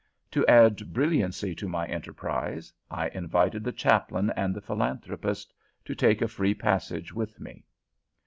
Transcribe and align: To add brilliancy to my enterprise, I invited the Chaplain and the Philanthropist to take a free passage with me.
To 0.31 0.43
add 0.47 0.93
brilliancy 0.93 1.53
to 1.53 1.67
my 1.69 1.85
enterprise, 1.85 2.73
I 2.89 3.09
invited 3.09 3.63
the 3.63 3.71
Chaplain 3.71 4.31
and 4.35 4.55
the 4.55 4.59
Philanthropist 4.59 5.53
to 5.85 5.93
take 5.93 6.23
a 6.23 6.27
free 6.27 6.55
passage 6.55 7.13
with 7.13 7.39
me. 7.39 7.63